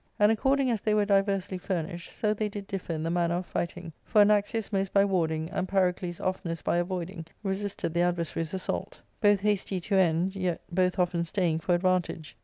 And 0.17 0.31
according 0.31 0.71
as 0.71 0.81
they 0.81 0.95
were 0.95 1.05
diversely 1.05 1.59
furnished, 1.59 2.09
so 2.11 2.33
they 2.33 2.49
did 2.49 2.65
differ 2.65 2.91
in 2.91 3.03
the 3.03 3.11
manner 3.11 3.35
of 3.35 3.45
fighting; 3.45 3.93
for 4.03 4.19
Anaxius 4.23 4.73
most 4.73 4.91
by 4.91 5.05
warding, 5.05 5.47
and 5.51 5.67
Pyrocles 5.67 6.19
oftenest 6.19 6.63
by 6.65 6.77
avoiding, 6.77 7.27
resisted 7.43 7.93
the 7.93 8.01
adversary's 8.01 8.55
assault 8.55 9.03
Both 9.21 9.41
hasty 9.41 9.79
to 9.81 9.93
end, 9.97 10.35
yet 10.35 10.61
both 10.71 10.97
often 10.97 11.23
staying 11.23 11.59
for 11.59 11.75
advantage. 11.75 12.35